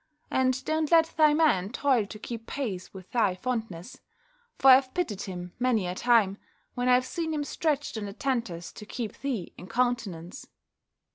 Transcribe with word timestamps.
And 0.31 0.65
don't 0.65 0.89
let 0.89 1.13
thy 1.15 1.35
man 1.35 1.69
toil 1.69 2.07
to 2.07 2.17
keep 2.17 2.47
pace 2.47 2.91
with 2.91 3.11
thy 3.11 3.35
fondness; 3.35 4.01
for 4.57 4.69
I 4.69 4.73
have 4.73 4.95
pitied 4.95 5.21
him 5.21 5.51
many 5.59 5.85
a 5.85 5.93
time, 5.93 6.39
when 6.73 6.89
I 6.89 6.95
have 6.95 7.05
seen 7.05 7.35
him 7.35 7.43
stretched 7.43 7.99
on 7.99 8.05
the 8.05 8.13
tenters 8.13 8.71
to 8.73 8.85
keep 8.87 9.19
thee 9.19 9.53
in 9.59 9.67
countenance." 9.69 10.47